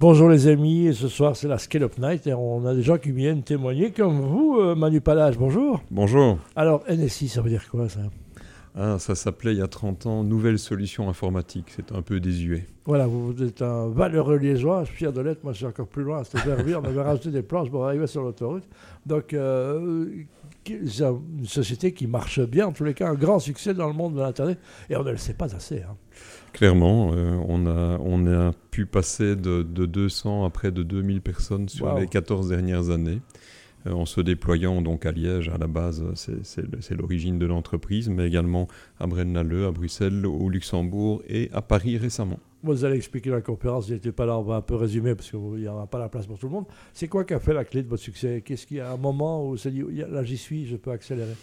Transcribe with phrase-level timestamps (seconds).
[0.00, 2.84] Bonjour les amis, et ce soir c'est la Scale Up Night et on a des
[2.84, 5.80] gens qui viennent témoigner comme vous, euh, Manu Palage, bonjour.
[5.90, 6.38] Bonjour.
[6.54, 8.02] Alors NSI, ça veut dire quoi ça?
[8.74, 12.66] Ah, Ça s'appelait il y a 30 ans Nouvelle Solution Informatique, c'est un peu désuet.
[12.84, 15.88] Voilà, vous, êtes un valeureux liégeois, je suis fier de l'être, moi je suis encore
[15.88, 18.64] plus loin, c'était on avait rajouté des planches pour arriver sur l'autoroute.
[19.04, 20.06] Donc euh,
[20.64, 23.94] c'est une société qui marche bien, en tous les cas un grand succès dans le
[23.94, 24.58] monde de l'Internet,
[24.88, 25.82] et on ne le sait pas assez.
[25.82, 25.96] Hein.
[26.52, 31.68] Clairement, euh, on, a, on a pu passer de, 200 à près de 2000 personnes
[31.68, 33.20] sur les 14 dernières années
[33.90, 38.68] en se déployant donc à Liège, à la base, c'est l'origine de l'entreprise, mais également
[38.98, 42.38] à Braine-l'Alleud, à Bruxelles, au Luxembourg et à Paris récemment.
[42.64, 45.38] Vous allez expliquer la conférence, n'était pas là, on va un peu résumer parce qu'il
[45.38, 46.66] n'y aura pas la place pour tout le monde.
[46.92, 48.42] C'est quoi qui a fait la clé de votre succès?
[48.44, 51.34] Qu'est-ce qu'il y a un moment où c'est dit, là j'y suis, je peux accélérer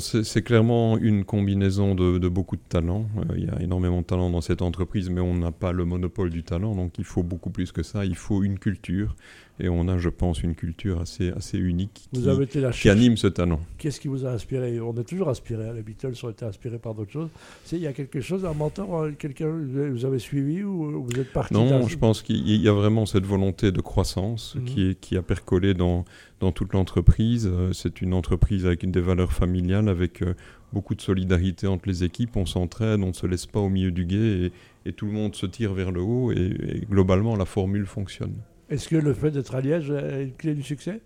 [0.00, 3.06] c'est clairement une combinaison de, beaucoup de talents.
[3.16, 5.84] Euh, il y a énormément de talents dans cette entreprise, mais on n'a pas le
[5.84, 8.04] monopole du talent, donc il faut beaucoup plus que ça.
[8.04, 9.14] Il faut une culture,
[9.60, 13.60] et on a, je pense, une culture assez, assez unique qui, anime ce talent.
[13.78, 14.80] Qu'est-ce qui vous a inspiré?
[14.80, 15.68] On est toujours inspiré.
[15.68, 15.72] Hein.
[15.74, 17.28] Les Beatles ont été inspirés par d'autres choses.
[17.72, 21.20] Il y a quelque chose, un mentor, euh, quelqu'un que vous avez suivi ou vous
[21.20, 24.64] êtes parti Non, je pense qu'il y a vraiment cette volonté de croissance mhm.
[24.64, 26.04] qui, est, qui a percolé dans,
[26.40, 27.50] dans toute l'entreprise.
[27.52, 30.34] Euh, c'est une entreprise avec des valeurs familiales, avec euh,
[30.72, 32.36] beaucoup de solidarité entre les équipes.
[32.36, 34.52] On s'entraide, on ne se laisse pas au milieu du guet
[34.84, 36.32] et, tout le monde se tire vers le haut.
[36.32, 38.34] Et, globalement, la formule fonctionne.
[38.70, 41.00] Est-ce que le fait d'être à Liège est une clé du succès?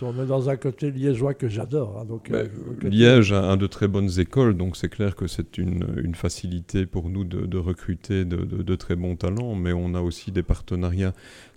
[0.00, 1.98] On est dans un côté liégeois que j'adore.
[1.98, 2.46] Hein, donc, euh,
[2.82, 7.24] Liège a, de très bonnes écoles, donc c'est clair que c'est une, facilité pour nous
[7.24, 11.12] de, recruter de, de, très bons talents, mais on a aussi des partenariats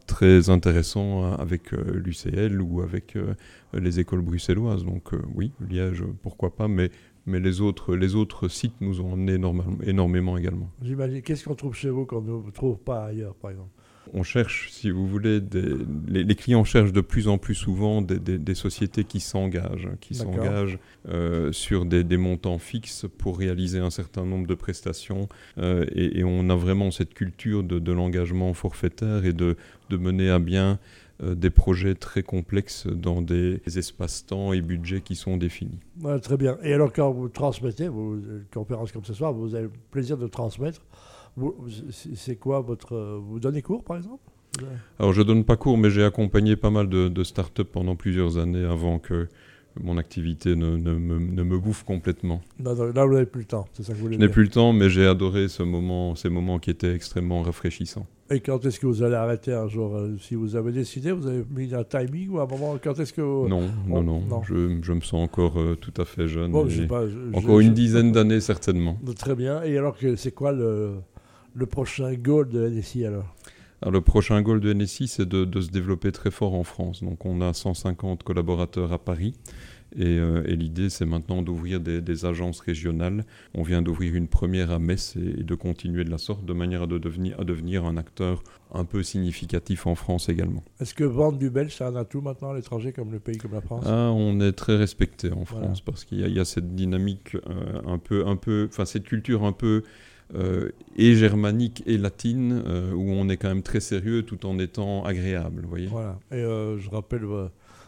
[0.06, 3.34] très intéressant hein, avec euh, l'UCL ou avec euh,
[3.74, 4.84] les écoles bruxelloises.
[4.84, 6.92] Donc euh, oui, Liège, pourquoi pas, mais,
[7.26, 9.34] mais les, autres, les autres sites nous ont emmené
[9.84, 10.70] énormément également.
[10.82, 11.22] J'imagine.
[11.22, 13.72] Qu'est-ce qu'on trouve chez vous qu'on ne trouve pas ailleurs, par exemple?
[14.14, 15.42] On cherche, si vous voulez,
[16.08, 21.52] les, clients cherchent de plus en plus souvent des, sociétés qui s'engagent, qui s'engagent euh,
[21.52, 25.30] sur des, montants fixes pour réaliser un certain nombre de prestations.
[25.58, 29.56] Euh, et, on a vraiment cette culture de, l'engagement forfaitaire et de,
[29.92, 30.80] mener à bien
[31.22, 35.80] euh, des projets très complexes dans des espaces-temps et budgets qui sont définis.
[36.22, 36.58] très bien.
[36.64, 38.18] Et alors, quand vous transmettez, vos
[38.54, 40.81] conférences comme ce soir, vous avez le plaisir de transmettre.
[42.16, 43.19] C'est quoi votre.
[43.24, 44.22] Vous donnez cours, par exemple?
[45.00, 48.38] Alors, je donne pas cours, mais j'ai accompagné pas mal de, de startups pendant plusieurs
[48.38, 49.28] années avant que
[49.81, 52.42] mon activité ne, ne, me, ne me, bouffe complètement.
[52.59, 54.50] là, vous n'avez plus le temps, c'est ça que vous voulez Je n'ai plus le
[54.50, 58.06] temps, mais j'ai adoré ce moment, ces moments qui étaient extrêmement rafraîchissants.
[58.30, 61.28] Et quand est-ce que vous allez arrêter un jour euh, Si vous avez décidé, vous
[61.28, 64.94] avez mis un timing ou un moment Quand est-ce que non, non, non, Je, je,
[64.94, 66.56] me sens encore euh, tout à fait jeune.
[67.34, 68.98] encore une dizaine d'années certainement.
[69.18, 69.63] Très bien.
[69.63, 70.94] Et alors, c'est quoi le,
[71.53, 73.35] le prochain goal de NSI alors
[73.84, 77.03] alors, le prochain goal de NSI, c'est de, de, se développer très fort en France.
[77.03, 79.34] Donc, on a 150 collaborateurs à Paris.
[80.00, 83.25] Euh, et, l'idée, c'est maintenant d'ouvrir des, agences régionales.
[83.53, 86.84] On vient d'ouvrir une première à Metz et, de continuer de la sorte, de manière
[86.84, 90.63] à, devenir, à devenir un acteur un peu significatif en France également.
[90.79, 93.53] Est-ce que vendre du belge, c'est un atout maintenant à l'étranger, comme le pays comme
[93.53, 93.83] la France?
[93.88, 97.97] Ah, On est très respecté en France parce qu'il y, a cette dynamique euh, un
[97.97, 99.83] peu, un peu, enfin cette culture un peu
[100.96, 102.64] et germanique et latine
[102.96, 105.64] où on est quand même très sérieux tout en étant agréable.
[105.68, 106.19] Voyez voilà.
[106.31, 107.25] Et je rappelle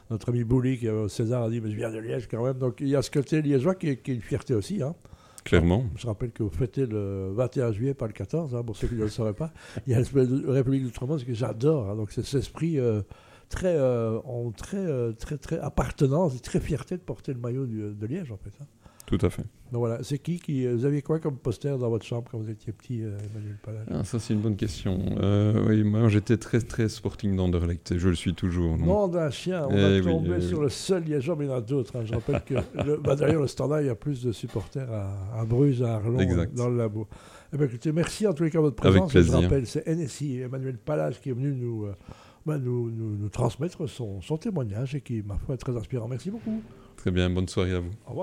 [0.09, 2.57] notre ami Bouli, qui, César, a dit, mais je viens de Liège quand même.
[2.57, 4.81] Donc il y a ce côté liégeois qui est, une fierté aussi.
[4.81, 4.95] Hein.
[5.43, 5.85] Clairement.
[5.95, 8.95] Je rappelle que vous fêtez le 21 juillet, pas le 14, hein, pour ceux qui
[8.95, 9.51] ne le sauraient pas.
[9.85, 11.89] Il y a la République d'Outre-Monde, que j'adore.
[11.89, 11.95] Hein.
[11.95, 13.01] donc c'est cet esprit euh,
[13.49, 14.19] très, euh,
[14.55, 18.37] très, euh, très, très appartenance et très fierté de porter le maillot de Liège, en
[18.37, 18.53] fait.
[19.05, 19.43] Tout à fait.
[19.71, 20.67] Donc voilà, c'est qui qui.
[20.67, 23.87] Vous aviez quoi comme poster dans votre chambre quand vous étiez petit, euh, Emmanuel Palade
[23.91, 24.99] ah, Ça, c'est une bonne question.
[25.19, 28.77] Euh, oui, moi, j'étais très, très sporting d'Anderlecht, je le suis toujours.
[28.77, 31.51] Non, d'un chien, on eh a tombé eh sur le seul liégeois, mais il y
[31.51, 31.95] en a d'autres.
[31.97, 32.03] Hein.
[32.05, 32.53] Je rappelle que,
[33.01, 36.19] bah, d'ailleurs, le standard, il y a plus de supporters à, à Bruges, à Arlon,
[36.53, 37.07] dans le labo.
[37.51, 38.97] Eh bien, écoutez, merci en tous les cas de votre présence.
[38.97, 39.39] Avec plaisir.
[39.39, 41.95] Je rappelle, c'est NSI, Emmanuel Palage, qui est venu nous, euh,
[42.45, 46.07] bah, nous, nous, transmettre son, son témoignage et qui, ma foi, est très inspirant.
[46.07, 46.61] Merci beaucoup.
[46.97, 47.91] Très bien, bonne soirée à vous.
[48.05, 48.21] Au revoir.